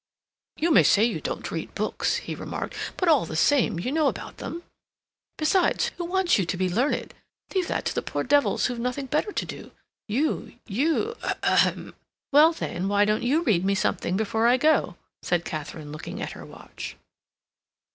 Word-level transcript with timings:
"You 0.57 0.71
may 0.71 0.81
say 0.81 1.03
you 1.05 1.21
don't 1.21 1.51
read 1.51 1.75
books," 1.75 2.15
he 2.15 2.33
remarked, 2.33 2.73
"but, 2.97 3.07
all 3.07 3.27
the 3.27 3.35
same, 3.35 3.79
you 3.79 3.91
know 3.91 4.07
about 4.07 4.37
them. 4.37 4.63
Besides, 5.37 5.91
who 5.99 6.05
wants 6.05 6.39
you 6.39 6.45
to 6.47 6.57
be 6.57 6.69
learned? 6.71 7.13
Leave 7.53 7.67
that 7.67 7.85
to 7.85 7.93
the 7.93 8.01
poor 8.01 8.23
devils 8.23 8.65
who've 8.65 8.79
got 8.79 8.83
nothing 8.83 9.05
better 9.05 9.31
to 9.31 9.45
do. 9.45 9.69
You—you—ahem!—" 10.07 11.93
"Well, 12.31 12.51
then, 12.51 12.87
why 12.87 13.05
don't 13.05 13.21
you 13.21 13.43
read 13.43 13.63
me 13.63 13.75
something 13.75 14.17
before 14.17 14.47
I 14.47 14.57
go?" 14.57 14.97
said 15.21 15.45
Katharine, 15.45 15.91
looking 15.91 16.19
at 16.19 16.31
her 16.31 16.47
watch. 16.47 16.95